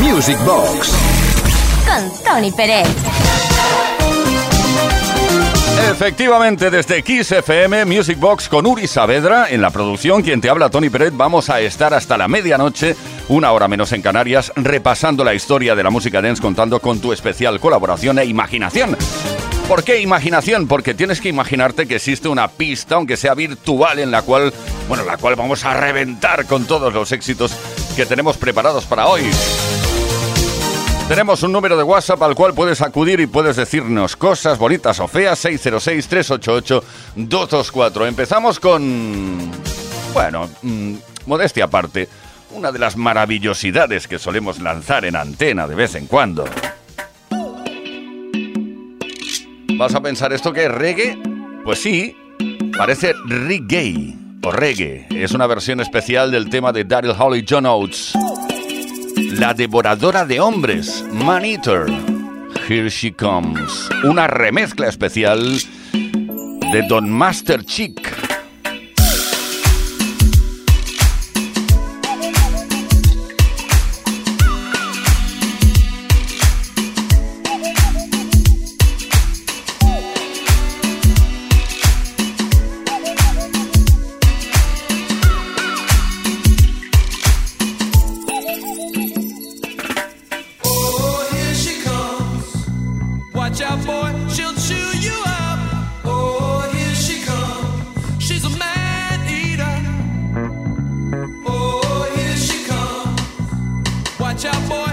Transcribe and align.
Music 0.00 0.38
Box. 0.44 0.92
Con 1.86 2.24
Tony 2.24 2.52
Pérez. 2.52 2.86
Efectivamente, 5.90 6.70
desde 6.70 7.02
Kiss 7.02 7.32
FM 7.32 7.84
Music 7.84 8.18
Box 8.18 8.48
con 8.48 8.66
Uri 8.66 8.86
Saavedra 8.86 9.48
en 9.50 9.62
la 9.62 9.70
producción, 9.70 10.22
quien 10.22 10.40
te 10.40 10.50
habla 10.50 10.68
Tony 10.68 10.90
Pérez, 10.90 11.12
vamos 11.14 11.48
a 11.48 11.60
estar 11.60 11.94
hasta 11.94 12.18
la 12.18 12.28
medianoche, 12.28 12.96
una 13.28 13.52
hora 13.52 13.68
menos 13.68 13.92
en 13.92 14.02
Canarias, 14.02 14.52
repasando 14.56 15.24
la 15.24 15.34
historia 15.34 15.74
de 15.74 15.82
la 15.82 15.90
música 15.90 16.20
dance, 16.20 16.42
contando 16.42 16.80
con 16.80 17.00
tu 17.00 17.12
especial 17.12 17.60
colaboración 17.60 18.18
e 18.18 18.24
imaginación. 18.24 18.96
¿Por 19.68 19.82
qué 19.82 20.00
imaginación? 20.00 20.68
Porque 20.68 20.94
tienes 20.94 21.20
que 21.20 21.28
imaginarte 21.28 21.86
que 21.86 21.96
existe 21.96 22.28
una 22.28 22.48
pista, 22.48 22.96
aunque 22.96 23.16
sea 23.16 23.34
virtual, 23.34 23.98
en 23.98 24.10
la 24.10 24.22
cual, 24.22 24.52
bueno, 24.88 25.04
la 25.04 25.16
cual 25.16 25.36
vamos 25.36 25.64
a 25.64 25.74
reventar 25.74 26.46
con 26.46 26.66
todos 26.66 26.92
los 26.92 27.10
éxitos 27.12 27.56
que 27.96 28.06
tenemos 28.06 28.36
preparados 28.36 28.84
para 28.84 29.06
hoy. 29.08 29.22
Tenemos 31.08 31.42
un 31.44 31.52
número 31.52 31.76
de 31.76 31.84
WhatsApp 31.84 32.20
al 32.24 32.34
cual 32.34 32.52
puedes 32.52 32.82
acudir 32.82 33.20
y 33.20 33.28
puedes 33.28 33.54
decirnos 33.54 34.16
cosas 34.16 34.58
bonitas 34.58 34.98
o 34.98 35.06
feas, 35.06 35.44
606-388-224. 35.44 38.08
Empezamos 38.08 38.58
con... 38.58 39.48
Bueno, 40.12 40.50
mm, 40.62 40.94
modestia 41.26 41.66
aparte, 41.66 42.08
una 42.50 42.72
de 42.72 42.80
las 42.80 42.96
maravillosidades 42.96 44.08
que 44.08 44.18
solemos 44.18 44.58
lanzar 44.58 45.04
en 45.04 45.14
antena 45.14 45.68
de 45.68 45.76
vez 45.76 45.94
en 45.94 46.08
cuando. 46.08 46.44
¿Vas 49.78 49.94
a 49.94 50.00
pensar 50.00 50.32
esto 50.32 50.52
que 50.52 50.64
es 50.64 50.72
reggae? 50.72 51.16
Pues 51.62 51.82
sí, 51.82 52.16
parece 52.76 53.12
reggae 53.26 54.16
o 54.42 54.50
reggae. 54.50 55.06
Es 55.10 55.30
una 55.30 55.46
versión 55.46 55.78
especial 55.78 56.32
del 56.32 56.50
tema 56.50 56.72
de 56.72 56.82
Daryl 56.82 57.14
Holly 57.16 57.46
John 57.48 57.66
Oates. 57.66 58.12
La 59.16 59.54
devoradora 59.54 60.26
de 60.26 60.40
hombres, 60.40 61.02
Man 61.10 61.42
Eater. 61.44 61.86
Here 62.68 62.90
She 62.90 63.14
Comes. 63.14 63.88
Una 64.04 64.26
remezcla 64.26 64.88
especial 64.88 65.58
de 65.92 66.82
Don 66.86 67.10
Master 67.10 67.64
Chick. 67.64 68.25
tchau 104.36 104.50
apoio. 104.50 104.85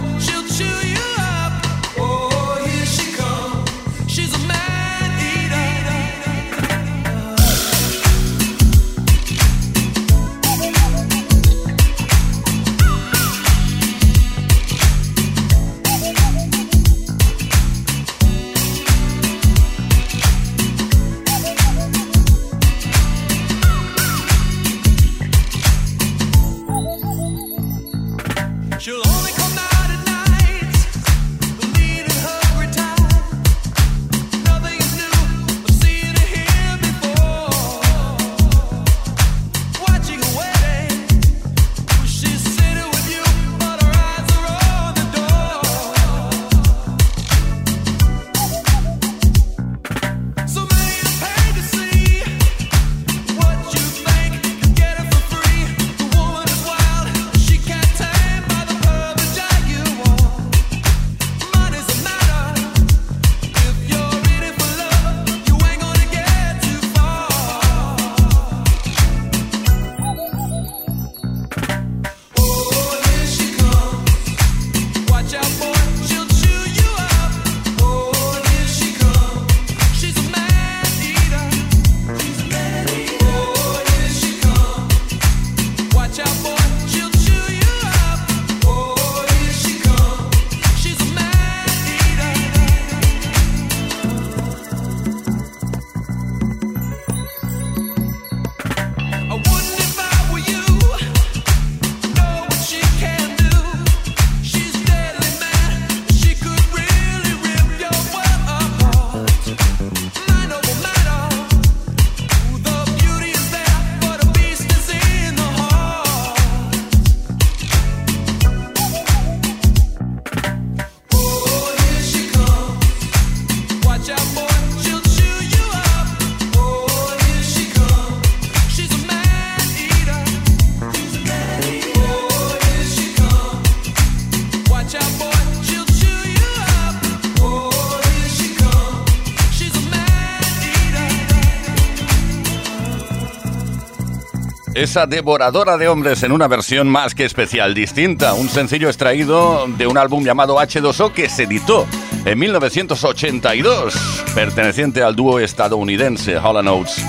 Devoradora 144.94 145.78
de 145.78 145.88
hombres 145.88 146.22
en 146.22 146.32
una 146.32 146.48
versión 146.48 146.88
más 146.88 147.16
que 147.16 147.26
especial, 147.26 147.74
distinta, 147.74 148.36
un 148.36 148.48
sencillo 148.48 148.90
extraído 148.90 149.66
de 149.68 149.88
un 149.88 149.98
álbum 149.98 150.24
llamado 150.24 150.58
H2O 150.58 151.12
que 151.12 151.30
se 151.30 151.44
editó 151.44 151.88
en 152.26 152.38
1982, 152.38 154.24
perteneciente 154.36 155.02
al 155.02 155.16
dúo 155.16 155.40
estadounidense 155.40 156.38
Hall 156.38 156.68
Oates. 156.68 157.04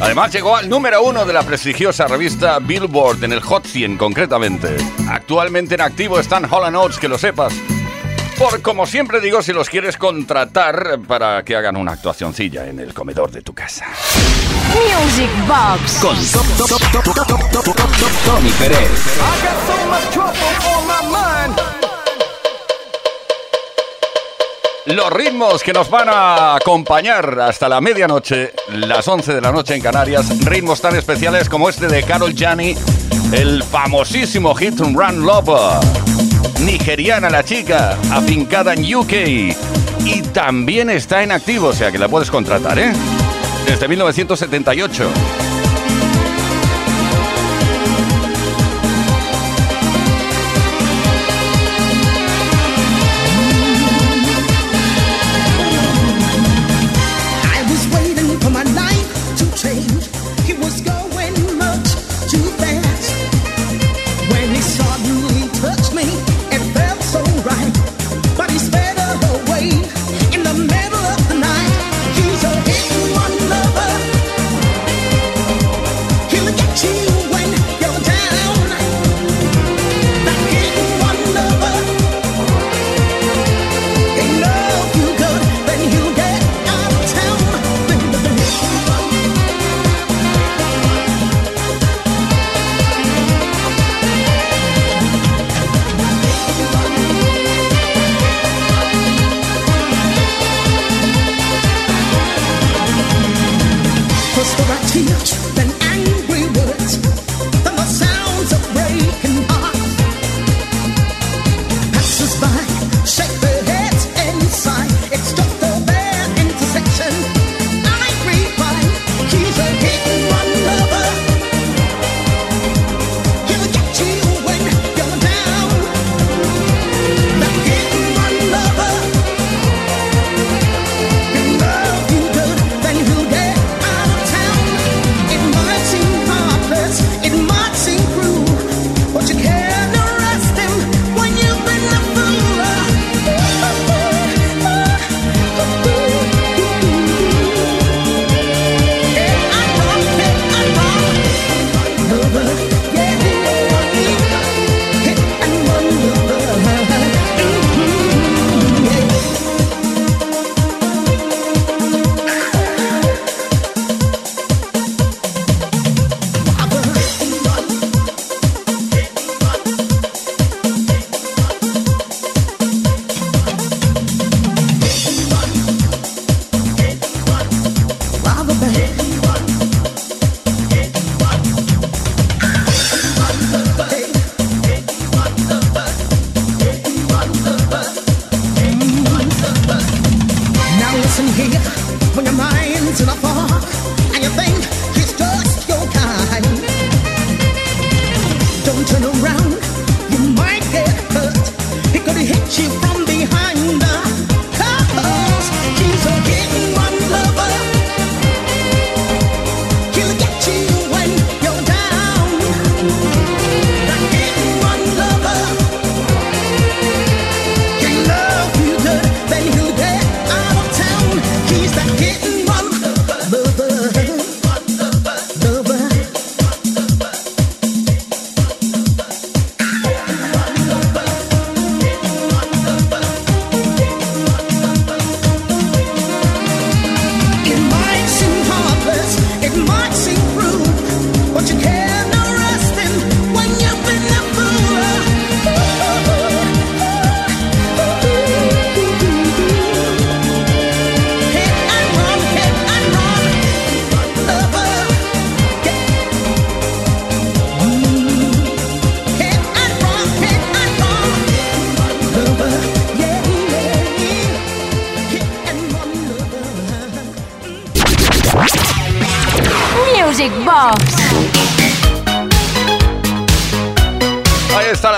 Además 0.00 0.32
llegó 0.32 0.56
al 0.56 0.70
número 0.70 1.02
uno 1.02 1.26
de 1.26 1.34
la 1.34 1.42
prestigiosa 1.42 2.06
revista 2.06 2.58
Billboard 2.60 3.22
en 3.24 3.32
el 3.32 3.40
Hot 3.40 3.66
100 3.66 3.98
concretamente. 3.98 4.74
Actualmente 5.08 5.74
en 5.74 5.82
activo 5.82 6.18
están 6.18 6.50
Hall 6.50 6.74
Oates, 6.74 6.98
que 6.98 7.08
lo 7.08 7.18
sepas. 7.18 7.52
Por 8.38 8.60
como 8.60 8.86
siempre 8.86 9.20
digo, 9.20 9.40
si 9.40 9.52
los 9.52 9.70
quieres 9.70 9.96
contratar 9.96 10.98
para 11.08 11.42
que 11.42 11.56
hagan 11.56 11.76
una 11.76 11.92
actuacioncilla 11.92 12.66
en 12.66 12.78
el 12.80 12.92
comedor 12.92 13.30
de 13.30 13.40
tu 13.40 13.54
casa. 13.54 13.86
Music 14.74 15.30
Box 15.48 15.92
con 16.02 16.16
Tony 18.24 18.50
Pérez. 18.58 18.90
Los 24.86 25.12
ritmos 25.12 25.62
que 25.62 25.72
nos 25.72 25.90
van 25.90 26.08
a 26.08 26.56
acompañar 26.56 27.40
hasta 27.40 27.68
la 27.68 27.80
medianoche, 27.80 28.52
las 28.68 29.08
11 29.08 29.34
de 29.34 29.40
la 29.40 29.50
noche 29.50 29.74
en 29.74 29.80
Canarias, 29.80 30.44
ritmos 30.44 30.80
tan 30.80 30.94
especiales 30.94 31.48
como 31.48 31.68
este 31.68 31.88
de 31.88 32.02
Carol 32.04 32.34
Gianni, 32.34 32.76
el 33.32 33.64
famosísimo 33.64 34.54
hit 34.54 34.78
Run 34.78 35.24
Lover. 35.24 36.05
Nigeriana 36.60 37.30
la 37.30 37.44
chica, 37.44 37.98
afincada 38.10 38.74
en 38.74 38.94
UK. 38.94 39.12
Y 40.04 40.22
también 40.32 40.90
está 40.90 41.22
en 41.22 41.32
activo, 41.32 41.68
o 41.68 41.72
sea 41.72 41.90
que 41.90 41.98
la 41.98 42.08
puedes 42.08 42.30
contratar, 42.30 42.78
¿eh? 42.78 42.92
Desde 43.66 43.88
1978. 43.88 45.10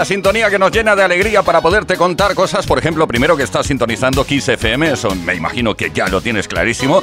Sintonía 0.08 0.48
que 0.48 0.58
nos 0.58 0.72
llena 0.72 0.96
de 0.96 1.02
alegría 1.02 1.42
para 1.42 1.60
poderte 1.60 1.96
contar 1.96 2.34
cosas. 2.34 2.66
Por 2.66 2.78
ejemplo, 2.78 3.06
primero 3.06 3.36
que 3.36 3.42
estás 3.42 3.66
sintonizando 3.66 4.24
Kiss 4.24 4.48
FM, 4.48 4.92
eso 4.92 5.14
me 5.14 5.34
imagino 5.34 5.74
que 5.74 5.90
ya 5.90 6.08
lo 6.08 6.22
tienes 6.22 6.48
clarísimo. 6.48 7.02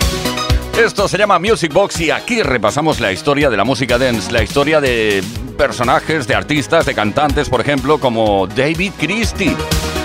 Esto 0.75 1.07
se 1.07 1.19
llama 1.19 1.37
Music 1.37 1.71
Box 1.71 2.01
y 2.01 2.09
aquí 2.09 2.41
repasamos 2.41 2.99
la 2.99 3.11
historia 3.11 3.51
de 3.51 3.57
la 3.57 3.63
música 3.63 3.99
dance, 3.99 4.31
la 4.31 4.41
historia 4.41 4.81
de 4.81 5.23
personajes, 5.55 6.27
de 6.27 6.33
artistas, 6.33 6.87
de 6.87 6.95
cantantes, 6.95 7.47
por 7.47 7.61
ejemplo, 7.61 7.99
como 7.99 8.47
David 8.47 8.93
Christie. 8.97 9.55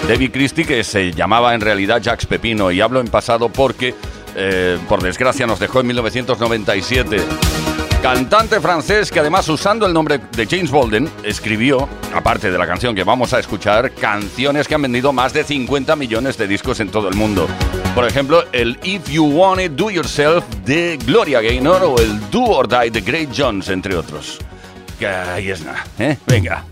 David 0.07 0.31
Christie 0.31 0.67
que 0.67 0.85
se 0.85 1.13
llamaba 1.13 1.55
en 1.55 1.63
realidad 1.63 2.03
Jax 2.05 2.27
Pepino 2.27 2.71
y 2.71 2.83
hablo 2.83 3.01
en 3.01 3.09
pasado 3.09 3.49
porque, 3.49 3.95
eh, 4.37 4.79
por 4.91 5.03
desgracia, 5.03 5.47
nos 5.47 5.59
dejó 5.59 5.81
en 5.81 5.87
1997. 5.87 7.17
Cantante 8.03 8.61
francés 8.61 9.11
que 9.11 9.21
además 9.21 9.47
usando 9.51 9.87
el 9.87 9.93
nombre 9.93 10.19
de 10.33 10.47
James 10.47 10.71
Bolden 10.71 11.11
escribió, 11.23 11.87
aparte 12.15 12.51
de 12.51 12.57
la 12.57 12.67
canción 12.67 12.95
que 12.95 13.05
vamos 13.05 13.35
a 13.35 13.39
escuchar, 13.39 13.93
canciones 13.93 14.67
que 14.67 14.75
han 14.75 14.81
vendido 14.81 15.13
más 15.13 15.35
de 15.35 15.45
50 15.45 15.97
millones 15.97 16.39
de 16.39 16.49
discos 16.49 16.81
en 16.81 16.89
todo 16.89 17.11
el 17.11 17.15
mundo. 17.15 17.47
Por 17.95 18.07
ejemplo, 18.07 18.45
el 18.53 18.79
If 18.83 19.11
You 19.11 19.27
Want 19.27 19.61
It 19.61 19.73
Do 19.73 19.91
Yourself 19.91 20.45
de 20.65 20.99
Gloria 21.05 21.43
Gaynor 21.43 21.83
o 21.85 21.99
el 21.99 22.19
Do 22.31 22.45
or 22.45 22.67
Die 22.67 22.91
de 22.91 23.03
Great 23.03 23.29
Jones, 23.37 23.69
entre 23.69 23.95
otros. 23.95 24.39
Que 24.99 25.07
ahí 25.07 25.51
es 25.51 25.63
nada, 25.63 25.85
¿eh? 25.99 26.17
Venga. 26.27 26.65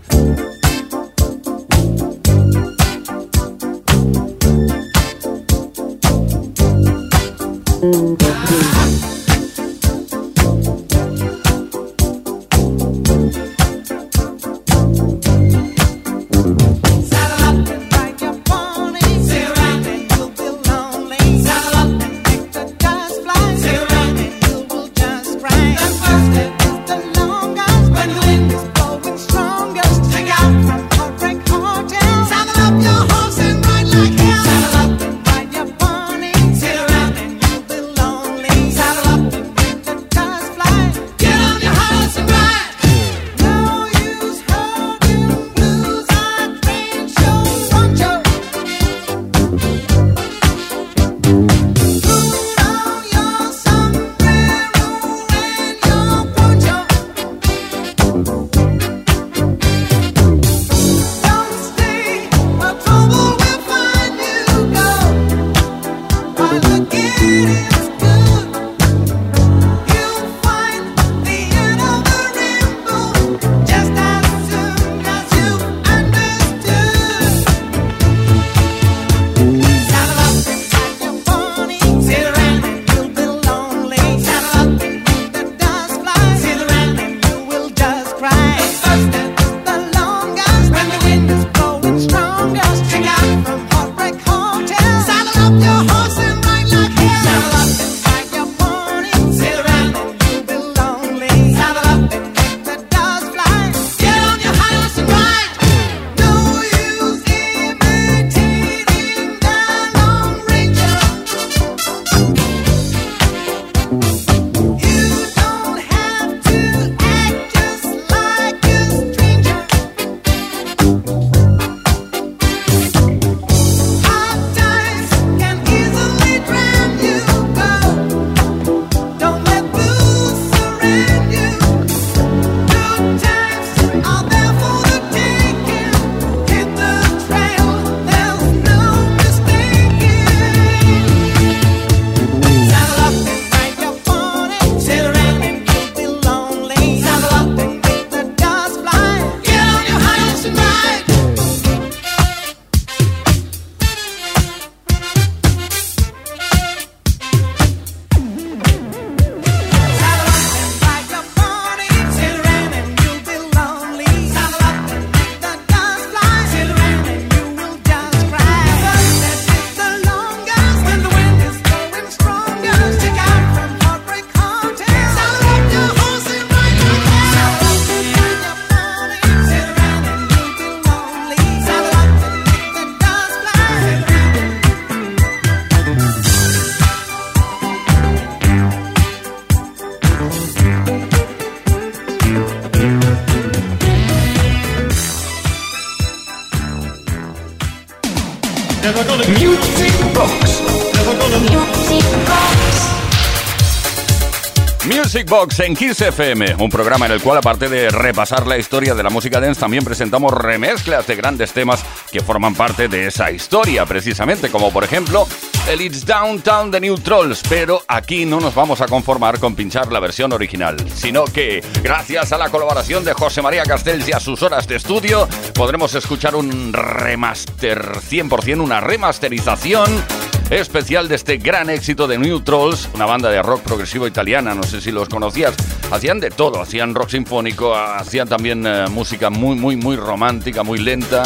Box 205.29 205.59
en 205.59 205.75
Kiss 205.75 206.01
FM, 206.01 206.55
un 206.55 206.71
programa 206.71 207.05
en 207.05 207.11
el 207.11 207.21
cual 207.21 207.37
aparte 207.37 207.69
de 207.69 207.89
repasar 207.89 208.47
la 208.47 208.57
historia 208.57 208.95
de 208.95 209.03
la 209.03 209.11
música 209.11 209.39
dance, 209.39 209.59
también 209.59 209.85
presentamos 209.85 210.33
remezclas 210.33 211.05
de 211.05 211.15
grandes 211.15 211.53
temas 211.53 211.85
que 212.11 212.21
forman 212.21 212.55
parte 212.55 212.87
de 212.87 213.05
esa 213.05 213.29
historia, 213.29 213.85
precisamente, 213.85 214.49
como 214.49 214.73
por 214.73 214.83
ejemplo 214.83 215.27
el 215.69 215.81
It's 215.81 216.03
Downtown 216.03 216.71
de 216.71 216.79
New 216.79 216.97
Trolls, 216.97 217.43
pero 217.47 217.83
aquí 217.87 218.25
no 218.25 218.39
nos 218.39 218.55
vamos 218.55 218.81
a 218.81 218.87
conformar 218.87 219.39
con 219.39 219.53
pinchar 219.53 219.91
la 219.91 219.99
versión 219.99 220.33
original, 220.33 220.77
sino 220.95 221.25
que 221.25 221.63
gracias 221.83 222.31
a 222.31 222.39
la 222.39 222.49
colaboración 222.49 223.03
de 223.03 223.13
José 223.13 223.43
María 223.43 223.63
Castells 223.63 224.07
y 224.07 224.13
a 224.13 224.19
sus 224.19 224.41
horas 224.41 224.67
de 224.67 224.77
estudio, 224.77 225.27
podremos 225.53 225.93
escuchar 225.93 226.35
un 226.35 226.73
remaster 226.73 227.79
100%, 227.79 228.61
una 228.61 228.79
remasterización 228.79 230.03
especial 230.49 231.07
de 231.07 231.15
este 231.15 231.37
gran 231.37 231.69
éxito 231.69 232.07
de 232.07 232.17
New 232.17 232.41
Trolls, 232.41 232.89
una 232.93 233.05
banda 233.05 233.29
de 233.29 233.41
rock 233.41 233.61
progresivo 233.61 234.07
italiana, 234.07 234.55
no 234.55 234.63
sé 234.63 234.81
si 234.81 234.91
los 234.91 235.07
conocías. 235.07 235.53
Hacían 235.91 236.19
de 236.19 236.31
todo, 236.31 236.61
hacían 236.61 236.95
rock 236.95 237.09
sinfónico, 237.09 237.75
hacían 237.75 238.27
también 238.27 238.65
eh, 238.65 238.85
música 238.89 239.29
muy, 239.29 239.55
muy, 239.55 239.75
muy 239.75 239.95
romántica, 239.95 240.63
muy 240.63 240.79
lenta. 240.79 241.23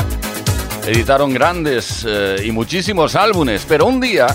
Editaron 0.86 1.34
grandes 1.34 2.06
eh, 2.06 2.44
y 2.44 2.51
muchísimos 2.51 3.15
álbumes, 3.15 3.65
pero 3.68 3.86
un 3.86 4.01
día 4.01 4.27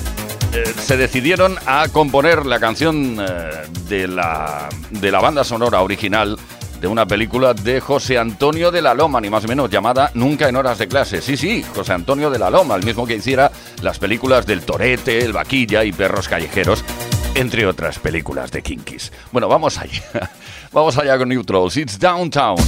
eh, 0.54 0.64
se 0.78 0.96
decidieron 0.96 1.56
a 1.66 1.88
componer 1.88 2.46
la 2.46 2.58
canción 2.58 3.16
de, 3.16 4.08
la, 4.08 4.68
de 4.90 5.10
la 5.10 5.20
banda 5.20 5.44
sonora 5.44 5.82
original 5.82 6.38
de 6.80 6.86
una 6.86 7.06
película 7.06 7.54
de 7.54 7.80
José 7.80 8.18
Antonio 8.18 8.70
de 8.70 8.82
la 8.82 8.94
Loma, 8.94 9.20
ni 9.20 9.28
más 9.28 9.44
o 9.44 9.48
menos, 9.48 9.68
llamada 9.68 10.10
Nunca 10.14 10.48
en 10.48 10.56
horas 10.56 10.78
de 10.78 10.88
clase. 10.88 11.20
Sí, 11.20 11.36
sí, 11.36 11.64
José 11.74 11.92
Antonio 11.92 12.30
de 12.30 12.38
la 12.38 12.50
Loma, 12.50 12.76
el 12.76 12.84
mismo 12.84 13.06
que 13.06 13.16
hiciera 13.16 13.50
las 13.82 13.98
películas 13.98 14.46
del 14.46 14.62
Torete, 14.62 15.24
El 15.24 15.32
Vaquilla 15.32 15.84
y 15.84 15.92
Perros 15.92 16.28
Callejeros, 16.28 16.84
entre 17.34 17.66
otras 17.66 17.98
películas 17.98 18.50
de 18.50 18.62
Kinkis. 18.62 19.12
Bueno, 19.32 19.48
vamos 19.48 19.78
allá. 19.78 20.02
Vamos 20.70 20.98
allá 20.98 21.16
con 21.16 21.30
Neutrals. 21.30 21.78
It's 21.78 21.98
Downtown. 21.98 22.58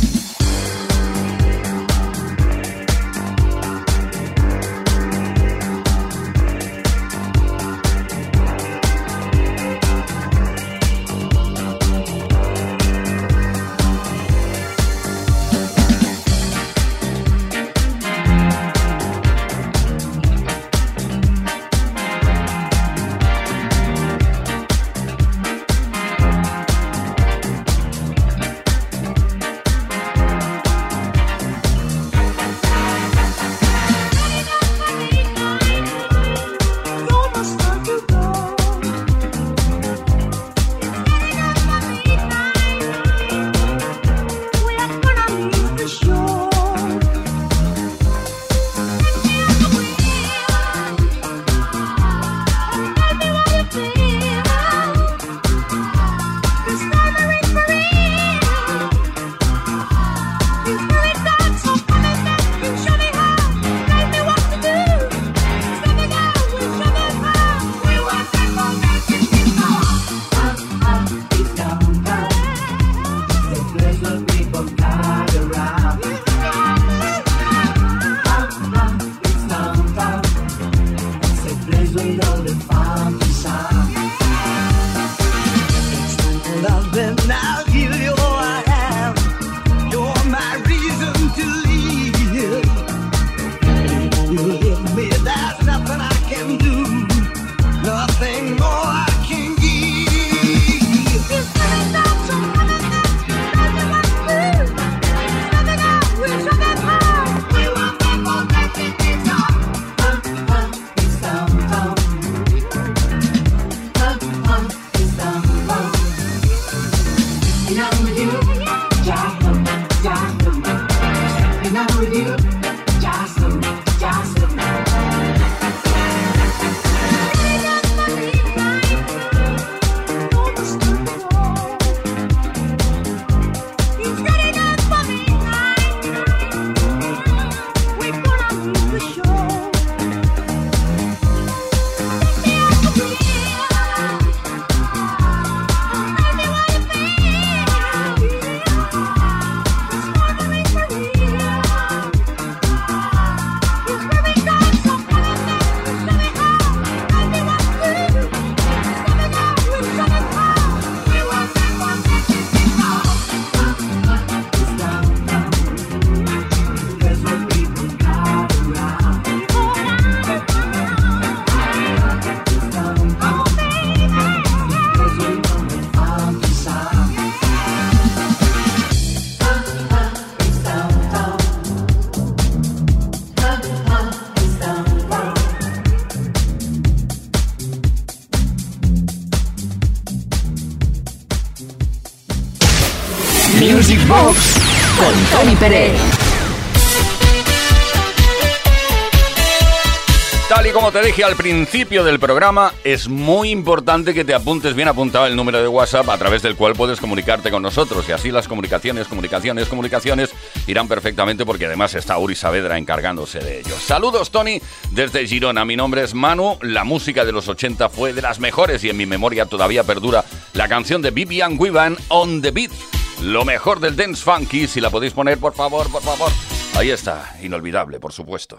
Tal 200.49 200.67
y 200.67 200.71
como 200.71 200.91
te 200.91 201.03
dije 201.03 201.23
al 201.23 201.37
principio 201.37 202.03
del 202.03 202.19
programa, 202.19 202.73
es 202.83 203.09
muy 203.09 203.51
importante 203.51 204.15
que 204.15 204.25
te 204.25 204.33
apuntes 204.33 204.75
bien 204.75 204.89
apuntado 204.89 205.27
el 205.27 205.37
número 205.37 205.61
de 205.61 205.69
WhatsApp 205.69 206.09
a 206.09 206.17
través 206.17 206.41
del 206.41 206.57
cual 206.57 206.73
puedes 206.73 206.99
comunicarte 206.99 207.51
con 207.51 207.63
nosotros 207.63 208.09
y 208.09 208.13
así 208.13 208.31
las 208.31 208.49
comunicaciones, 208.49 209.07
comunicaciones, 209.07 209.69
comunicaciones 209.69 210.31
irán 210.67 210.89
perfectamente 210.89 211.45
porque 211.45 211.67
además 211.67 211.95
está 211.95 212.17
Uri 212.17 212.35
Saavedra 212.35 212.79
encargándose 212.79 213.41
de 213.41 213.61
ello. 213.61 213.75
Saludos 213.79 214.31
Tony 214.31 214.63
desde 214.93 215.27
Girona, 215.27 215.67
mi 215.67 215.77
nombre 215.77 216.03
es 216.03 216.15
Manu, 216.15 216.57
la 216.63 216.85
música 216.85 217.27
de 217.27 217.33
los 217.33 217.49
80 217.49 217.91
fue 217.91 218.15
de 218.15 218.23
las 218.23 218.41
mejores 218.41 218.83
y 218.83 218.89
en 218.89 218.97
mi 218.97 219.05
memoria 219.05 219.45
todavía 219.45 219.85
perdura 219.85 220.25
la 220.55 220.69
canción 220.69 221.03
de 221.03 221.11
Vivian 221.11 221.57
Wivan 221.59 221.99
On 222.09 222.41
The 222.41 222.51
Beat. 222.51 223.00
Lo 223.23 223.45
mejor 223.45 223.81
del 223.81 223.97
dance 223.97 224.23
funky, 224.25 224.67
si 224.67 224.81
la 224.81 224.89
podéis 224.89 225.13
poner, 225.13 225.39
por 225.39 225.53
favor, 225.53 225.91
por 225.91 226.03
favor. 226.03 226.33
Ahí 226.75 226.91
está, 226.91 227.37
inolvidable, 227.43 228.01
por 228.01 228.13
supuesto. 228.13 228.59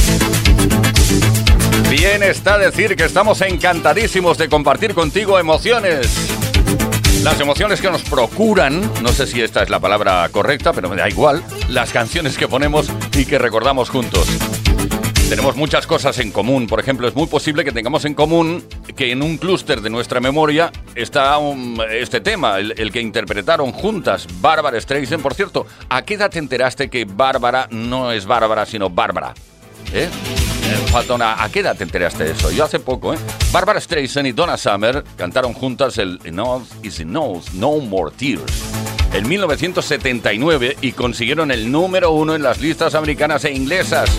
Bien 1.89 2.23
está 2.23 2.57
decir 2.57 2.95
que 2.95 3.03
estamos 3.03 3.41
encantadísimos 3.41 4.37
de 4.37 4.49
compartir 4.49 4.93
contigo 4.93 5.37
emociones. 5.37 6.09
Las 7.23 7.39
emociones 7.39 7.79
que 7.79 7.91
nos 7.91 8.01
procuran, 8.01 8.81
no 9.03 9.09
sé 9.09 9.27
si 9.27 9.41
esta 9.41 9.61
es 9.61 9.69
la 9.69 9.79
palabra 9.79 10.27
correcta, 10.31 10.73
pero 10.73 10.89
me 10.89 10.95
da 10.95 11.07
igual, 11.07 11.43
las 11.69 11.91
canciones 11.91 12.37
que 12.37 12.47
ponemos 12.47 12.89
y 13.15 13.25
que 13.25 13.37
recordamos 13.37 13.89
juntos. 13.89 14.27
Tenemos 15.29 15.55
muchas 15.55 15.85
cosas 15.85 16.17
en 16.19 16.31
común, 16.31 16.65
por 16.65 16.79
ejemplo, 16.79 17.07
es 17.07 17.15
muy 17.15 17.27
posible 17.27 17.63
que 17.63 17.71
tengamos 17.71 18.05
en 18.05 18.15
común 18.15 18.65
que 18.95 19.11
en 19.11 19.21
un 19.21 19.37
clúster 19.37 19.81
de 19.81 19.89
nuestra 19.89 20.19
memoria 20.19 20.71
está 20.95 21.37
este 21.91 22.19
tema, 22.19 22.57
el, 22.57 22.73
el 22.77 22.91
que 22.91 22.99
interpretaron 22.99 23.71
juntas 23.71 24.27
Bárbara 24.41 24.81
Streisand. 24.81 25.21
Por 25.21 25.35
cierto, 25.35 25.67
¿a 25.89 26.01
qué 26.01 26.15
edad 26.15 26.31
te 26.31 26.39
enteraste 26.39 26.89
que 26.89 27.05
Bárbara 27.05 27.67
no 27.69 28.11
es 28.11 28.25
Bárbara, 28.25 28.65
sino 28.65 28.89
Bárbara? 28.89 29.33
¿Eh? 29.93 30.09
Eh, 30.71 31.17
¿a 31.21 31.49
qué 31.49 31.59
edad 31.59 31.75
te 31.75 31.83
enteraste 31.83 32.23
de 32.23 32.31
eso? 32.31 32.51
Yo 32.51 32.63
hace 32.63 32.79
poco, 32.79 33.13
¿eh? 33.13 33.17
Barbara 33.51 33.79
Streisand 33.79 34.27
y 34.27 34.31
Donna 34.31 34.57
Summer 34.57 35.03
cantaron 35.17 35.53
juntas 35.53 35.97
el 35.97 36.19
Enough 36.23 36.63
is 36.83 36.99
Enough, 36.99 37.43
No 37.53 37.77
More 37.79 38.13
Tears 38.15 38.63
en 39.13 39.27
1979 39.27 40.77
y 40.81 40.91
consiguieron 40.93 41.51
el 41.51 41.71
número 41.71 42.11
uno 42.11 42.35
en 42.35 42.43
las 42.43 42.61
listas 42.61 42.95
americanas 42.95 43.43
e 43.45 43.51
inglesas. 43.51 44.09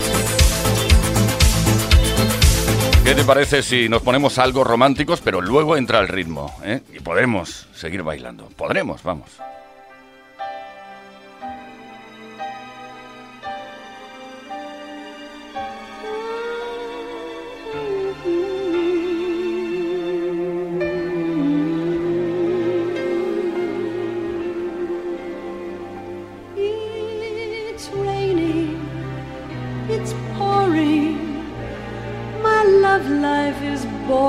¿Qué 3.03 3.15
te 3.15 3.23
parece 3.23 3.63
si 3.63 3.89
nos 3.89 4.01
ponemos 4.01 4.37
algo 4.37 4.63
románticos, 4.63 5.19
pero 5.21 5.41
luego 5.41 5.75
entra 5.75 5.99
el 5.99 6.07
ritmo? 6.07 6.55
¿eh? 6.63 6.81
Y 6.93 6.99
podremos 6.99 7.67
seguir 7.75 8.03
bailando. 8.03 8.47
Podremos, 8.55 9.03
vamos. 9.03 9.29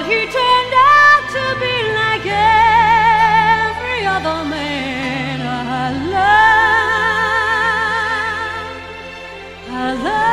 but 0.00 0.08
he 0.08 0.20
turned 0.26 0.74
out 0.74 1.22
to 1.36 1.44
be 1.60 1.74
like 2.00 2.24
every 2.24 4.00
other 4.06 4.44
man 4.48 5.40
I 5.42 5.92
love. 6.14 6.48
I 9.68 9.92
love. 10.04 10.29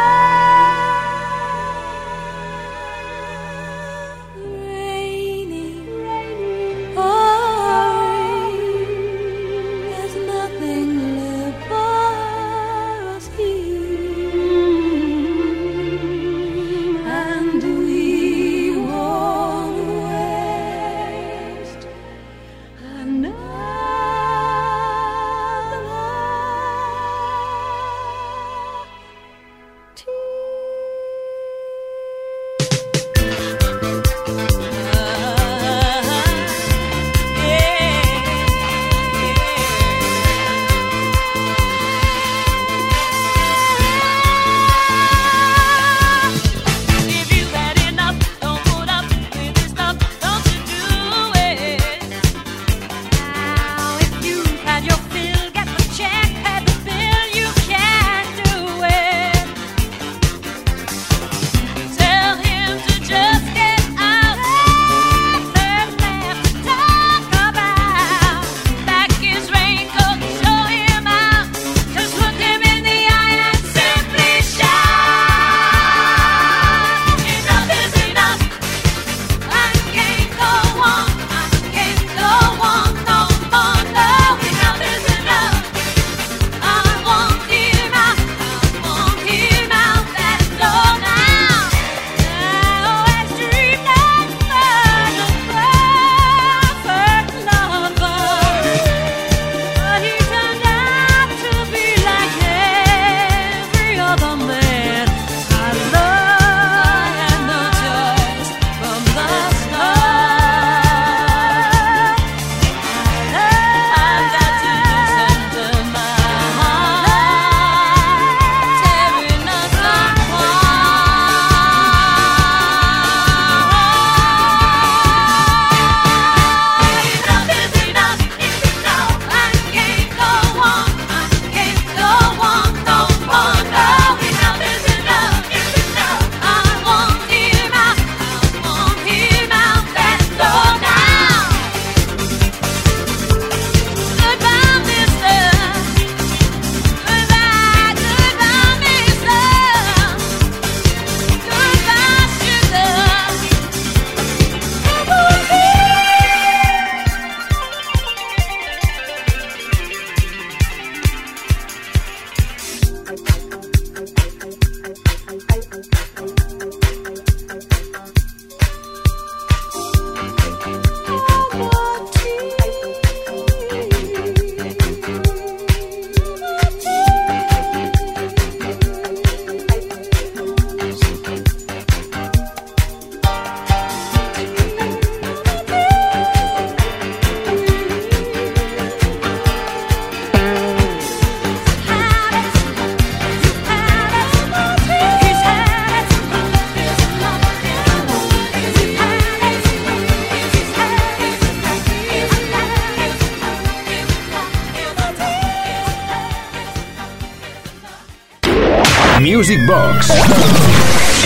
Music 209.21 209.65
Box 209.65 210.11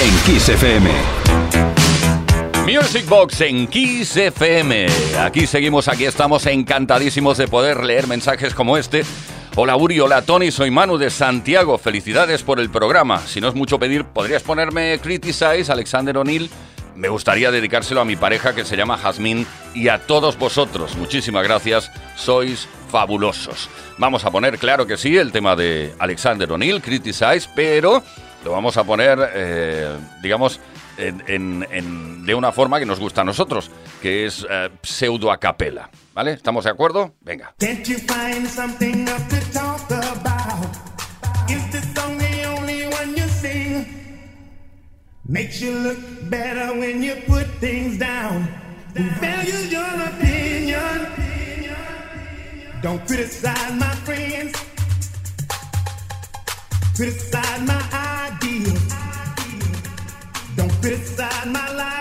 en 0.02 0.16
Kiss 0.24 0.48
FM. 0.48 0.90
Music 2.66 3.06
Box 3.10 3.42
en 3.42 3.68
Kiss 3.68 4.16
FM. 4.16 4.86
Aquí 5.20 5.46
seguimos, 5.46 5.90
aquí 5.90 6.06
estamos 6.06 6.46
encantadísimos 6.46 7.38
de 7.38 7.50
poder 7.50 7.84
leer 7.84 8.08
mensajes 8.08 8.54
como 8.54 8.78
este. 8.78 9.04
Hola 9.58 9.76
Uri, 9.76 10.00
hola 10.00 10.22
Tony, 10.22 10.52
soy 10.52 10.72
Manu 10.72 10.98
de 10.98 11.10
Santiago. 11.10 11.78
Felicidades 11.78 12.44
por 12.44 12.62
el 12.62 12.70
programa. 12.70 13.20
Si 13.20 13.42
no 13.42 13.50
es 13.50 13.56
mucho 13.56 13.78
pedir, 13.78 14.06
¿podrías 14.06 14.42
ponerme 14.42 14.98
Criticize, 15.04 15.70
Alexander 15.70 16.18
O'Neill? 16.18 16.50
Me 16.96 17.10
gustaría 17.10 17.52
dedicárselo 17.52 18.02
a 18.02 18.06
mi 18.06 18.16
pareja 18.16 18.54
que 18.54 18.66
se 18.66 18.76
llama 18.76 18.98
Jazmín 18.98 19.48
y 19.74 19.88
a 19.88 20.00
todos 20.00 20.38
vosotros. 20.38 20.96
Muchísimas 20.98 21.44
gracias, 21.44 21.92
sois 22.16 22.68
fabulosos. 22.92 23.70
Vamos 23.98 24.26
a 24.26 24.32
poner, 24.32 24.58
claro 24.58 24.86
que 24.86 24.98
sí, 24.98 25.18
el 25.18 25.32
tema 25.32 25.56
de 25.56 25.94
Alexander 26.00 26.52
O'Neill, 26.52 26.82
Criticize, 26.82 27.48
pero 27.56 28.04
lo 28.44 28.52
vamos 28.52 28.78
a 28.78 28.84
poner, 28.84 29.20
eh, 29.34 29.98
digamos, 30.22 30.60
de 30.98 32.36
una 32.36 32.52
forma 32.52 32.80
que 32.80 32.86
nos 32.86 33.00
gusta 33.00 33.22
a 33.22 33.24
nosotros, 33.24 33.72
que 34.02 34.26
es 34.26 34.46
eh, 34.50 34.70
pseudo 34.84 35.32
a 35.32 35.38
capela. 35.40 35.90
¿Vale? 36.14 36.34
¿Estamos 36.34 36.66
de 36.66 36.72
acuerdo? 36.72 37.14
Venga. 37.22 37.54
Makes 45.32 45.62
you 45.62 45.72
look 45.72 45.98
better 46.30 46.78
when 46.78 47.02
you 47.02 47.16
put 47.26 47.48
things 47.62 47.98
down. 47.98 48.50
Value 48.94 49.70
your 49.70 49.94
opinion. 50.10 51.08
Don't 52.82 53.08
criticize 53.08 53.74
my 53.80 53.96
friends. 54.04 54.52
Criticize 56.98 57.62
my 57.66 57.82
ideas. 58.28 58.94
Don't 60.58 60.74
criticize 60.82 61.46
my 61.46 61.66
lifestyle. 61.76 62.01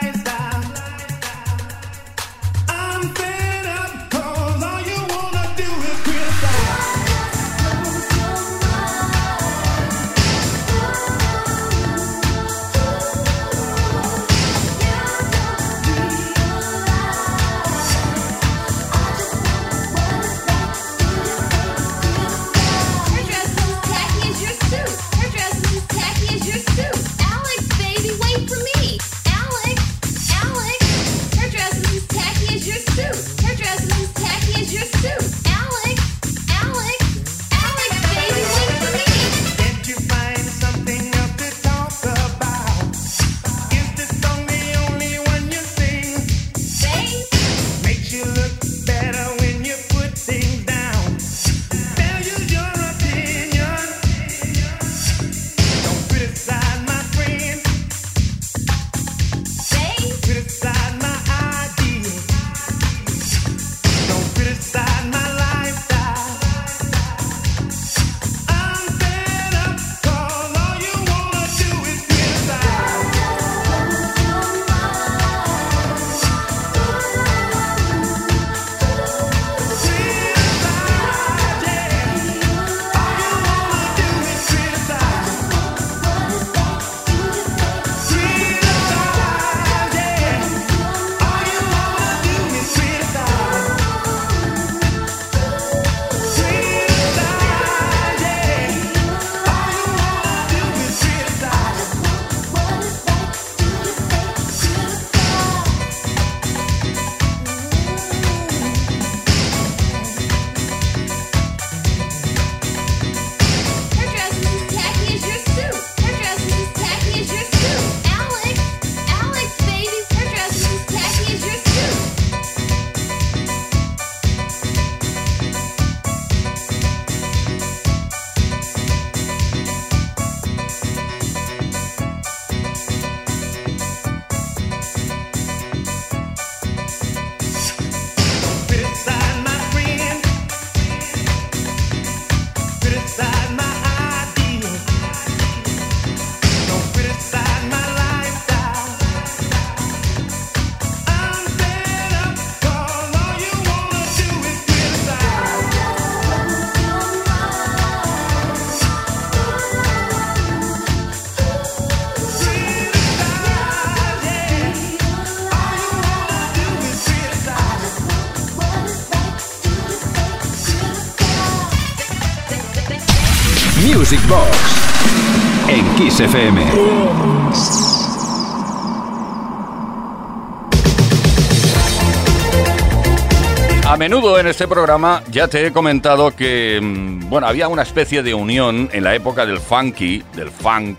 A 183.86 183.96
menudo 183.96 184.38
en 184.38 184.46
este 184.46 184.68
programa 184.68 185.22
ya 185.30 185.48
te 185.48 185.66
he 185.66 185.72
comentado 185.72 186.36
que, 186.36 186.78
mm, 186.80 187.30
bueno, 187.30 187.46
había 187.46 187.68
una 187.68 187.82
especie 187.82 188.22
de 188.22 188.34
unión 188.34 188.90
en 188.92 189.02
la 189.02 189.14
época 189.14 189.46
del 189.46 189.60
funky, 189.60 190.22
del 190.34 190.50
funk 190.50 190.98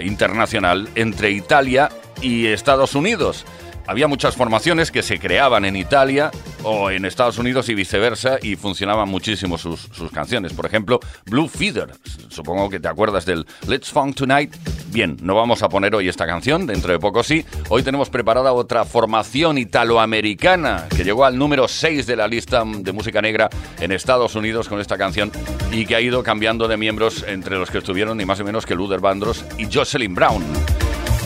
internacional, 0.00 0.88
entre 0.94 1.30
Italia 1.30 1.90
y 2.22 2.46
Estados 2.46 2.94
Unidos. 2.94 3.44
Había 3.86 4.08
muchas 4.08 4.34
formaciones 4.34 4.90
que 4.90 5.02
se 5.02 5.18
creaban 5.18 5.64
en 5.64 5.76
Italia 5.76 6.30
o 6.62 6.90
en 6.90 7.04
Estados 7.04 7.38
Unidos 7.38 7.68
y 7.68 7.74
viceversa 7.74 8.38
y 8.42 8.56
funcionaban 8.56 9.08
muchísimo 9.08 9.58
sus, 9.58 9.80
sus 9.92 10.10
canciones. 10.10 10.54
Por 10.54 10.64
ejemplo, 10.64 11.00
Blue 11.26 11.48
Feather. 11.48 11.92
Supongo 12.28 12.70
que 12.70 12.80
te 12.80 12.88
acuerdas 12.88 13.26
del 13.26 13.46
Let's 13.68 13.90
Funk 13.90 14.16
Tonight. 14.16 14.54
Bien, 14.88 15.16
no 15.20 15.34
vamos 15.34 15.62
a 15.62 15.68
poner 15.68 15.94
hoy 15.94 16.08
esta 16.08 16.26
canción, 16.26 16.66
dentro 16.66 16.92
de 16.92 16.98
poco 16.98 17.22
sí. 17.22 17.44
Hoy 17.68 17.82
tenemos 17.82 18.08
preparada 18.08 18.52
otra 18.52 18.84
formación 18.84 19.58
italoamericana 19.58 20.86
que 20.96 21.04
llegó 21.04 21.24
al 21.24 21.36
número 21.36 21.68
6 21.68 22.06
de 22.06 22.16
la 22.16 22.26
lista 22.26 22.64
de 22.64 22.92
música 22.92 23.20
negra 23.20 23.50
en 23.80 23.92
Estados 23.92 24.34
Unidos 24.34 24.68
con 24.68 24.80
esta 24.80 24.96
canción 24.96 25.30
y 25.72 25.84
que 25.84 25.96
ha 25.96 26.00
ido 26.00 26.22
cambiando 26.22 26.68
de 26.68 26.76
miembros 26.76 27.24
entre 27.28 27.56
los 27.58 27.70
que 27.70 27.78
estuvieron 27.78 28.16
ni 28.16 28.24
más 28.24 28.38
ni 28.38 28.44
menos 28.44 28.64
que 28.64 28.74
Luther 28.74 29.00
Vandross 29.00 29.44
y 29.58 29.66
Jocelyn 29.70 30.14
Brown. 30.14 30.44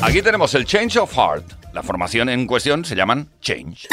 Aquí 0.01 0.23
tenemos 0.23 0.55
el 0.55 0.65
Change 0.65 0.97
of 0.99 1.13
Heart. 1.13 1.73
La 1.73 1.83
formación 1.83 2.29
en 2.29 2.47
cuestión 2.47 2.85
se 2.85 2.95
llaman 2.95 3.29
Change. 3.41 3.89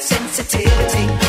sensitivity. 0.00 1.25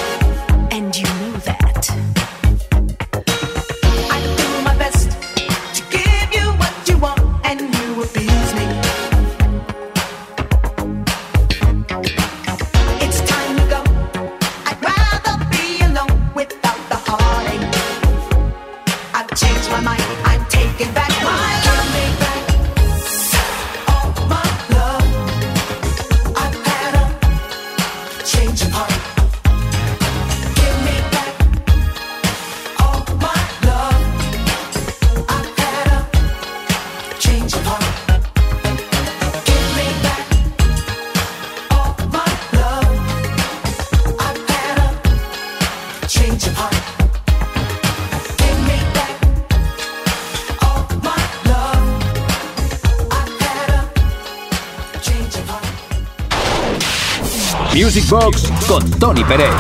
Box 58.10 58.49
con 58.68 58.89
Tony 58.91 59.24
Pérez. 59.26 59.51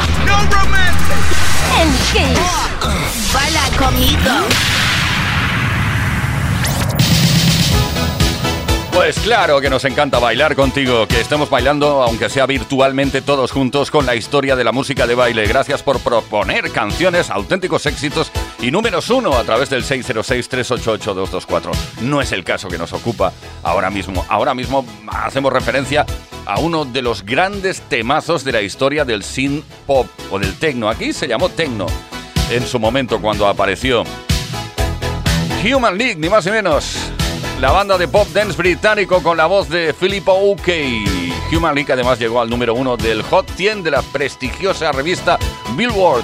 En 1.81 1.89
Kiss. 2.11 2.39
Baila 3.33 3.61
conmigo. 3.77 4.31
Pues 8.93 9.19
claro 9.19 9.59
que 9.61 9.69
nos 9.69 9.83
encanta 9.85 10.17
bailar 10.17 10.55
contigo, 10.55 11.07
que 11.07 11.19
estemos 11.19 11.49
bailando, 11.49 12.01
aunque 12.01 12.29
sea 12.29 12.45
virtualmente 12.45 13.21
todos 13.21 13.51
juntos, 13.51 13.91
con 13.91 14.05
la 14.05 14.15
historia 14.15 14.55
de 14.55 14.63
la 14.63 14.71
música 14.71 15.05
de 15.05 15.13
baile. 15.13 15.45
Gracias 15.45 15.83
por 15.83 15.99
proponer 15.99 16.71
canciones, 16.71 17.29
auténticos 17.29 17.85
éxitos 17.85 18.31
y 18.59 18.71
números 18.71 19.09
uno 19.09 19.33
a 19.33 19.43
través 19.43 19.69
del 19.69 19.83
606-388-224. 19.83 21.71
No 22.01 22.21
es 22.21 22.31
el 22.31 22.43
caso 22.43 22.69
que 22.69 22.77
nos 22.77 22.93
ocupa 22.93 23.33
ahora 23.61 23.89
mismo. 23.89 24.25
Ahora 24.29 24.55
mismo 24.55 24.85
hacemos 25.07 25.53
referencia 25.53 26.05
a 26.47 26.59
uno 26.59 26.85
de 26.85 27.01
los 27.01 27.25
grandes 27.25 27.81
temazos 27.81 28.45
de 28.45 28.53
la 28.53 28.61
historia 28.61 29.03
del 29.03 29.21
synth 29.21 29.65
pop 29.85 30.07
o 30.31 30.39
del 30.39 30.57
techno. 30.57 30.87
Aquí 30.87 31.11
se 31.11 31.27
llamó 31.27 31.49
techno 31.49 31.87
en 32.49 32.65
su 32.65 32.79
momento 32.79 33.19
cuando 33.19 33.47
apareció. 33.47 34.03
Human 35.63 35.97
League, 35.97 36.15
ni 36.15 36.29
más 36.29 36.45
ni 36.45 36.51
menos. 36.51 36.95
La 37.59 37.71
banda 37.71 37.97
de 37.97 38.07
pop 38.07 38.27
dance 38.33 38.55
británico 38.55 39.21
con 39.21 39.35
la 39.35 39.45
voz 39.45 39.67
de 39.67 39.93
Philip 39.93 40.25
O'Kay. 40.25 41.33
Human 41.51 41.75
League 41.75 41.91
además 41.91 42.17
llegó 42.17 42.39
al 42.39 42.49
número 42.49 42.73
uno 42.75 42.95
del 42.95 43.23
Hot 43.23 43.49
100 43.55 43.83
de 43.83 43.91
la 43.91 44.01
prestigiosa 44.01 44.93
revista 44.93 45.37
Billboard. 45.75 46.23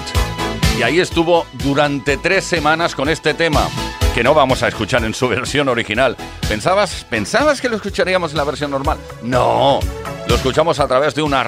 Y 0.78 0.82
ahí 0.82 1.00
estuvo 1.00 1.44
durante 1.64 2.16
tres 2.16 2.44
semanas 2.44 2.94
con 2.94 3.10
este 3.10 3.34
tema, 3.34 3.68
que 4.14 4.22
no 4.22 4.32
vamos 4.32 4.62
a 4.62 4.68
escuchar 4.68 5.04
en 5.04 5.12
su 5.12 5.28
versión 5.28 5.68
original. 5.68 6.16
¿Pensabas, 6.48 7.04
¿Pensabas 7.10 7.60
que 7.60 7.68
lo 7.68 7.74
escucharíamos 7.74 8.30
en 8.30 8.36
la 8.36 8.44
versión 8.44 8.70
normal? 8.70 8.96
No, 9.24 9.80
lo 10.28 10.34
escuchamos 10.36 10.78
a 10.78 10.86
través 10.86 11.16
de, 11.16 11.22
una 11.22 11.42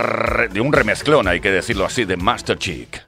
de 0.50 0.60
un 0.60 0.72
remezclón, 0.72 1.28
hay 1.28 1.40
que 1.40 1.52
decirlo 1.52 1.86
así, 1.86 2.04
de 2.04 2.16
Master 2.16 2.58
Chick. 2.58 3.05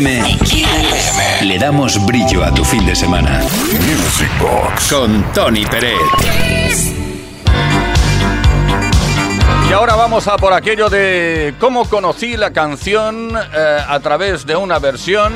FM 0.00 0.40
le 1.42 1.58
damos 1.58 2.04
brillo 2.06 2.42
a 2.42 2.54
tu 2.54 2.64
fin 2.64 2.86
de 2.86 2.96
semana. 2.96 3.40
Music 3.40 4.30
Box 4.40 4.90
con 4.90 5.22
Tony 5.34 5.66
Peret. 5.66 5.98
Y 9.68 9.72
ahora 9.74 9.96
vamos 9.96 10.26
a 10.26 10.38
por 10.38 10.54
aquello 10.54 10.88
de 10.88 11.54
cómo 11.60 11.84
conocí 11.84 12.38
la 12.38 12.50
canción 12.50 13.30
eh, 13.36 13.78
a 13.86 14.00
través 14.00 14.46
de 14.46 14.56
una 14.56 14.78
versión. 14.78 15.34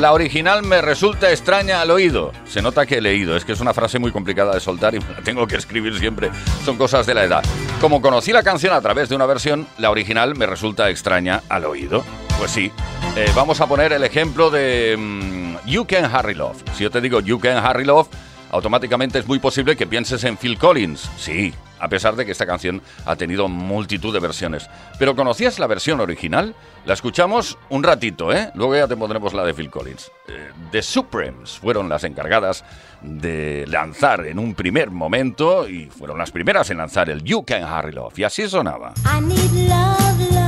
La 0.00 0.12
original 0.12 0.64
me 0.64 0.82
resulta 0.82 1.30
extraña 1.30 1.80
al 1.80 1.92
oído. 1.92 2.32
Se 2.46 2.62
nota 2.62 2.86
que 2.86 2.96
he 2.96 3.00
leído, 3.00 3.36
es 3.36 3.44
que 3.44 3.52
es 3.52 3.60
una 3.60 3.74
frase 3.74 4.00
muy 4.00 4.10
complicada 4.10 4.54
de 4.54 4.60
soltar 4.60 4.96
y 4.96 4.98
la 4.98 5.22
tengo 5.22 5.46
que 5.46 5.54
escribir 5.54 5.96
siempre. 6.00 6.30
Son 6.64 6.76
cosas 6.76 7.06
de 7.06 7.14
la 7.14 7.22
edad. 7.22 7.44
Como 7.80 8.02
conocí 8.02 8.32
la 8.32 8.42
canción 8.42 8.74
a 8.74 8.80
través 8.80 9.08
de 9.08 9.14
una 9.14 9.26
versión, 9.26 9.68
la 9.78 9.92
original 9.92 10.34
me 10.34 10.46
resulta 10.46 10.90
extraña 10.90 11.42
al 11.48 11.64
oído. 11.64 12.02
Pues 12.38 12.50
sí, 12.50 12.70
eh, 13.16 13.30
vamos 13.34 13.60
a 13.60 13.66
poner 13.66 13.92
el 13.92 14.04
ejemplo 14.04 14.50
de 14.50 14.96
mm, 14.98 15.66
You 15.66 15.86
Can 15.86 16.04
Harry 16.04 16.34
Love. 16.34 16.62
Si 16.74 16.82
yo 16.82 16.90
te 16.90 17.00
digo 17.00 17.20
You 17.20 17.38
Can 17.38 17.64
Harry 17.64 17.84
Love, 17.84 18.08
automáticamente 18.50 19.18
es 19.18 19.26
muy 19.26 19.38
posible 19.38 19.76
que 19.76 19.86
pienses 19.86 20.24
en 20.24 20.36
Phil 20.36 20.58
Collins. 20.58 21.10
Sí, 21.16 21.54
a 21.78 21.88
pesar 21.88 22.16
de 22.16 22.26
que 22.26 22.32
esta 22.32 22.44
canción 22.44 22.82
ha 23.06 23.16
tenido 23.16 23.48
multitud 23.48 24.12
de 24.12 24.20
versiones. 24.20 24.68
Pero 24.98 25.16
¿conocías 25.16 25.58
la 25.58 25.66
versión 25.66 26.00
original? 26.00 26.54
La 26.84 26.94
escuchamos 26.94 27.56
un 27.70 27.82
ratito, 27.82 28.32
¿eh? 28.32 28.50
Luego 28.54 28.74
ya 28.74 28.88
te 28.88 28.96
pondremos 28.96 29.32
la 29.32 29.44
de 29.44 29.54
Phil 29.54 29.70
Collins. 29.70 30.10
Eh, 30.28 30.50
The 30.70 30.82
Supremes 30.82 31.58
fueron 31.58 31.88
las 31.88 32.04
encargadas 32.04 32.64
de 33.00 33.64
lanzar 33.68 34.26
en 34.26 34.38
un 34.38 34.54
primer 34.54 34.90
momento 34.90 35.68
y 35.68 35.86
fueron 35.86 36.18
las 36.18 36.30
primeras 36.30 36.68
en 36.70 36.78
lanzar 36.78 37.10
el 37.10 37.22
You 37.22 37.44
Can 37.44 37.64
Harry 37.64 37.92
Love. 37.92 38.18
Y 38.18 38.24
así 38.24 38.48
sonaba. 38.48 38.92
I 39.06 39.20
need 39.20 39.68
love, 39.68 40.32
love 40.32 40.43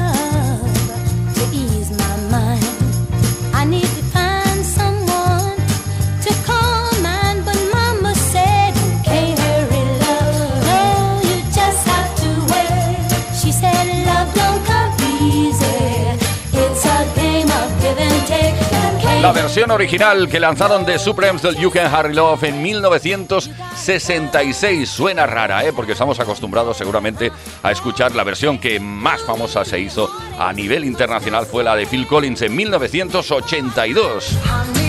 La 19.27 19.33
versión 19.33 19.72
original 19.72 20.29
que 20.29 20.39
lanzaron 20.39 20.87
de 20.87 21.01
Supremes 21.01 21.43
del 21.43 21.57
You 21.57 21.72
Can 21.72 21.93
Harry 21.93 22.14
Love 22.14 22.45
en 22.45 22.62
1966 22.62 24.89
suena 24.89 25.27
rara, 25.27 25.64
¿eh? 25.64 25.72
porque 25.72 25.95
estamos 25.95 26.20
acostumbrados 26.20 26.77
seguramente 26.77 27.33
a 27.64 27.72
escuchar 27.72 28.14
la 28.14 28.22
versión 28.22 28.61
que 28.61 28.79
más 28.79 29.22
famosa 29.22 29.64
se 29.64 29.81
hizo 29.81 30.09
a 30.39 30.53
nivel 30.53 30.85
internacional 30.85 31.45
fue 31.45 31.64
la 31.64 31.74
de 31.74 31.87
Phil 31.87 32.07
Collins 32.07 32.43
en 32.43 32.55
1982. 32.55 34.86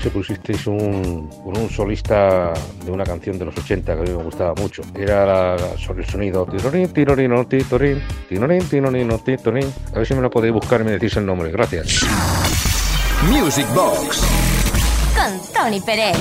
Noche 0.00 0.10
pusisteis 0.10 0.66
un, 0.66 1.28
un 1.44 1.68
solista 1.70 2.54
de 2.86 2.90
una 2.90 3.04
canción 3.04 3.38
de 3.38 3.44
los 3.44 3.56
80 3.58 3.94
que 3.94 4.00
a 4.00 4.02
mí 4.04 4.10
me 4.10 4.22
gustaba 4.24 4.54
mucho. 4.54 4.80
Era 4.94 5.26
la- 5.26 5.76
sobre 5.78 6.04
el 6.04 6.08
sonido 6.08 6.46
tirorín, 6.46 6.88
tirorino, 6.88 7.46
titorín, 7.46 8.02
tinorín, 8.26 8.66
tinonino, 8.66 9.18
titorín. 9.18 9.70
A 9.92 9.98
ver 9.98 10.06
si 10.06 10.14
me 10.14 10.22
lo 10.22 10.30
podéis 10.30 10.54
buscar 10.54 10.80
y 10.80 10.84
me 10.84 10.92
decís 10.92 11.16
el 11.18 11.26
nombre. 11.26 11.50
Gracias. 11.50 12.06
Music 13.28 13.66
Box 13.74 14.22
Con 15.14 15.38
Tony 15.52 15.80
Pérez. 15.82 16.16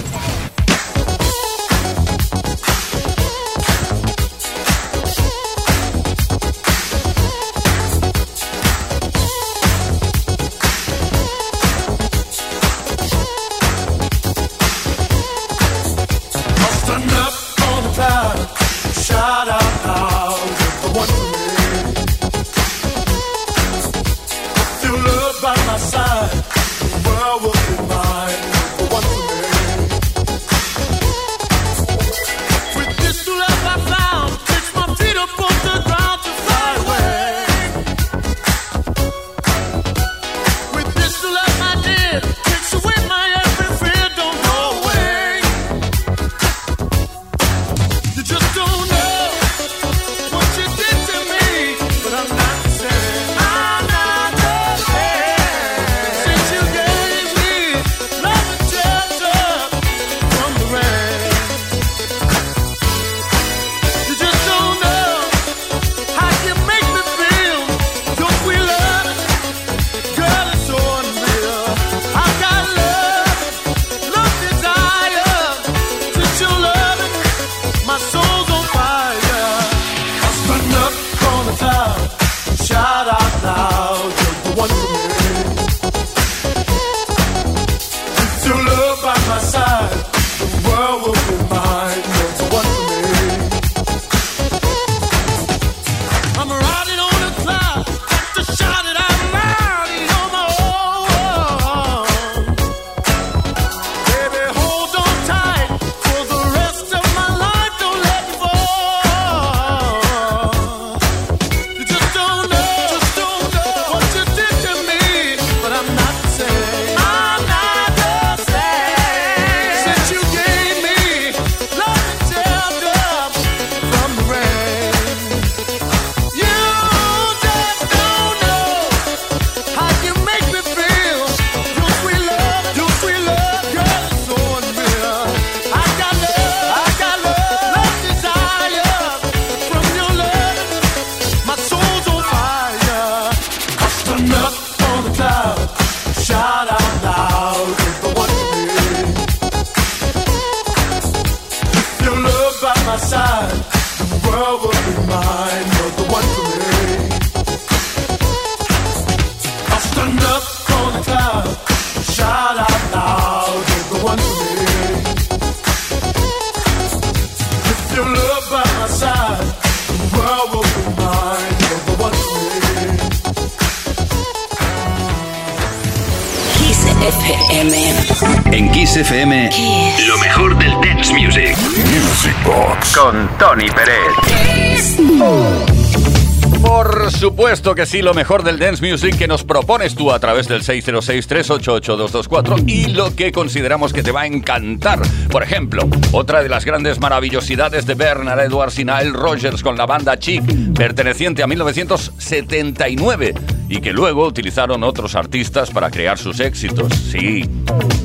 Supuesto 187.59 187.75
que 187.75 187.85
sí, 187.85 188.01
lo 188.01 188.13
mejor 188.13 188.43
del 188.43 188.57
dance 188.57 188.81
music 188.81 189.17
que 189.17 189.27
nos 189.27 189.43
propones 189.43 189.93
tú 189.93 190.13
a 190.13 190.19
través 190.19 190.47
del 190.47 190.63
606-388-224 190.63 192.63
y 192.69 192.85
lo 192.93 193.13
que 193.13 193.33
consideramos 193.33 193.91
que 193.91 194.01
te 194.01 194.13
va 194.13 194.21
a 194.21 194.27
encantar. 194.27 195.01
Por 195.29 195.43
ejemplo, 195.43 195.83
otra 196.13 196.41
de 196.41 196.47
las 196.47 196.63
grandes 196.63 197.01
maravillosidades 197.01 197.85
de 197.85 197.95
Bernard 197.95 198.39
Edwards 198.39 198.79
y 198.79 198.85
Nile 198.85 199.11
Rogers 199.11 199.61
con 199.61 199.75
la 199.75 199.85
banda 199.85 200.17
Chic, 200.17 200.41
perteneciente 200.73 201.43
a 201.43 201.47
1979 201.47 203.33
y 203.67 203.81
que 203.81 203.91
luego 203.91 204.25
utilizaron 204.25 204.81
otros 204.83 205.15
artistas 205.15 205.69
para 205.69 205.91
crear 205.91 206.17
sus 206.17 206.39
éxitos. 206.39 206.93
Sí, 207.11 207.43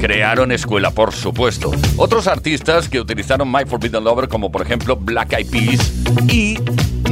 crearon 0.01 0.51
escuela, 0.51 0.91
por 0.91 1.13
supuesto. 1.13 1.71
Otros 1.97 2.27
artistas 2.27 2.89
que 2.89 2.99
utilizaron 2.99 3.49
My 3.51 3.67
Forbidden 3.67 4.03
Lover, 4.03 4.27
como 4.29 4.51
por 4.51 4.63
ejemplo 4.63 4.97
Black 4.97 5.33
Eyed 5.33 5.51
Peas 5.51 5.93
y 6.29 6.59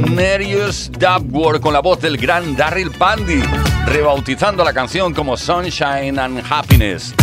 Marius 0.09 0.91
Dubward 0.91 1.61
con 1.61 1.73
la 1.73 1.79
voz 1.79 1.99
del 2.01 2.17
gran 2.17 2.55
Daryl 2.55 2.91
Pandy, 2.91 3.41
rebautizando 3.85 4.63
la 4.63 4.73
canción 4.73 5.13
como 5.13 5.37
Sunshine 5.37 6.19
and 6.19 6.43
Happiness. 6.49 7.13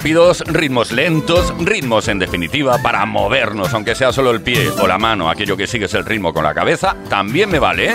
Rápidos, 0.00 0.40
ritmos 0.46 0.92
lentos, 0.92 1.52
ritmos 1.58 2.08
en 2.08 2.18
definitiva 2.18 2.78
para 2.82 3.04
movernos, 3.04 3.74
aunque 3.74 3.94
sea 3.94 4.14
solo 4.14 4.30
el 4.30 4.40
pie 4.40 4.70
o 4.80 4.86
la 4.86 4.96
mano, 4.96 5.28
aquello 5.28 5.58
que 5.58 5.66
sigues 5.66 5.92
el 5.92 6.06
ritmo 6.06 6.32
con 6.32 6.42
la 6.42 6.54
cabeza, 6.54 6.96
también 7.10 7.50
me 7.50 7.58
vale, 7.58 7.90
¿eh? 7.90 7.94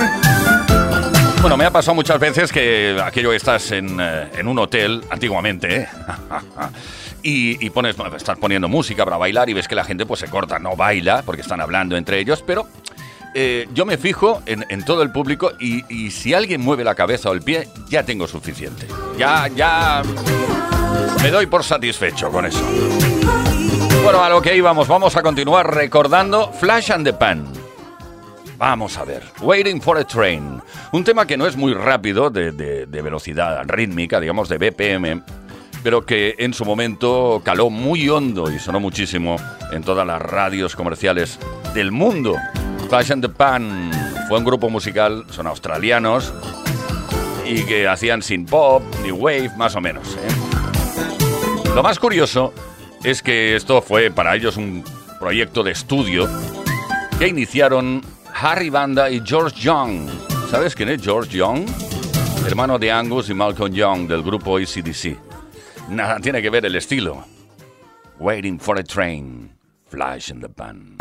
Bueno, 1.42 1.58
me 1.58 1.66
ha 1.66 1.72
pasado 1.72 1.96
muchas 1.96 2.20
veces 2.20 2.52
que 2.52 2.96
aquello 3.04 3.32
que 3.32 3.38
estás 3.38 3.72
en, 3.72 4.00
eh, 4.00 4.28
en 4.38 4.48
un 4.48 4.60
hotel, 4.60 5.02
antiguamente, 5.10 5.78
¿eh? 5.78 5.88
y, 7.24 7.66
y 7.66 7.72
pones, 7.72 7.96
estás 8.16 8.38
poniendo 8.38 8.68
música 8.68 9.04
para 9.04 9.18
bailar 9.18 9.50
y 9.50 9.54
ves 9.54 9.68
que 9.68 9.74
la 9.74 9.84
gente 9.84 10.06
pues 10.06 10.20
se 10.20 10.28
corta, 10.28 10.60
no 10.60 10.76
baila 10.76 11.24
porque 11.26 11.42
están 11.42 11.60
hablando 11.60 11.98
entre 11.98 12.20
ellos, 12.20 12.44
pero 12.46 12.68
eh, 13.38 13.68
yo 13.74 13.86
me 13.86 13.98
fijo 13.98 14.42
en, 14.46 14.86
todo 14.86 15.04
el 15.04 15.12
público 15.12 15.52
y, 15.60 16.10
si 16.10 16.34
alguien 16.34 16.62
mueve 16.62 16.86
la 16.86 16.96
cabeza 16.96 17.30
o 17.30 17.34
el 17.34 17.42
pie, 17.42 17.68
ya 17.90 18.04
tengo 18.04 18.28
suficiente. 18.28 18.88
Ya, 19.18 19.50
ya 19.50 20.02
me 21.22 21.30
doy 21.30 21.46
por 21.46 21.64
satisfecho 21.64 22.32
con 22.32 22.46
eso. 22.46 22.64
Bueno, 24.04 24.24
a 24.24 24.30
lo 24.30 24.42
que 24.42 24.56
íbamos, 24.56 24.88
vamos 24.88 25.16
a 25.18 25.22
continuar 25.22 25.74
recordando 25.76 26.52
Flash 26.54 26.92
and 26.92 27.06
the 27.06 27.14
Pan. 27.14 27.46
Vamos 28.58 28.98
a 28.98 29.04
ver, 29.04 29.22
Waiting 29.42 29.82
for 29.82 29.98
a 29.98 30.06
Train, 30.06 30.62
un 30.94 31.04
tema 31.04 31.28
que 31.28 31.36
no 31.36 31.46
es 31.46 31.58
muy 31.58 31.74
rápido, 31.74 32.30
de- 32.30 32.54
de 32.54 33.02
velocidad 33.02 33.62
rítmica, 33.68 34.22
digamos 34.22 34.48
de 34.48 34.58
BPM, 34.58 35.24
pero 35.84 36.06
que 36.06 36.36
en 36.38 36.54
su 36.54 36.64
momento 36.64 37.42
caló 37.44 37.70
muy 37.70 38.08
hondo 38.08 38.50
y 38.50 38.58
sonó 38.60 38.80
muchísimo 38.80 39.36
en 39.74 39.84
todas 39.84 40.08
las 40.08 40.22
radios 40.22 40.74
comerciales 40.74 41.38
del 41.74 41.92
mundo. 41.92 42.38
Flash 42.90 43.12
and 43.12 43.22
the 43.22 43.30
Pan 43.30 43.92
fue 44.28 44.38
un 44.38 44.44
grupo 44.44 44.70
musical, 44.70 45.26
son 45.30 45.48
australianos, 45.48 46.34
y 47.46 47.64
que 47.64 47.88
hacían 47.88 48.22
sin 48.22 48.46
pop, 48.46 48.84
ni 49.04 49.12
wave, 49.12 49.52
más 49.58 49.76
o 49.76 49.82
menos. 49.82 50.16
¿eh? 50.16 51.72
Lo 51.76 51.84
más 51.84 52.00
curioso 52.00 52.54
es 53.04 53.22
que 53.22 53.56
esto 53.56 53.82
fue 53.82 54.12
para 54.12 54.36
ellos 54.36 54.58
un 54.58 54.84
proyecto 55.20 55.64
de 55.64 55.72
estudio 55.72 56.28
que 57.20 57.28
iniciaron 57.28 58.02
Harry 58.34 58.70
Banda 58.70 59.10
y 59.10 59.22
George 59.24 59.60
Young. 59.60 60.10
¿Sabes 60.50 60.76
quién 60.76 60.90
es 60.90 61.02
George 61.02 61.38
Young? 61.38 61.68
Hermano 62.46 62.78
de 62.78 62.92
Angus 62.92 63.30
y 63.30 63.34
Malcolm 63.34 63.74
Young 63.74 64.08
del 64.08 64.22
grupo 64.24 64.58
ACDC. 64.58 65.18
Nada 65.90 66.20
tiene 66.20 66.42
que 66.42 66.50
ver 66.50 66.66
el 66.66 66.76
estilo. 66.76 67.26
Waiting 68.20 68.60
for 68.60 68.80
a 68.80 68.84
train, 68.84 69.52
flash 69.88 70.30
in 70.30 70.40
the 70.40 70.50
pan. 70.50 70.96